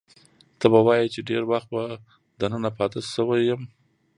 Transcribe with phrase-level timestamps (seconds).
[0.59, 1.81] ته به وایې چې ډېر وخت به
[2.39, 3.61] دننه پاتې شوی یم.